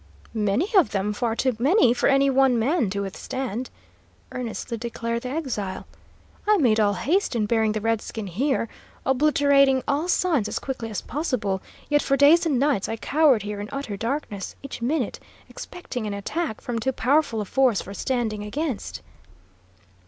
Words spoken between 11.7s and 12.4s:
yet for